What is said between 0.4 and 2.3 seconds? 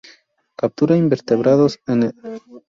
Captura invertebrados en el fondo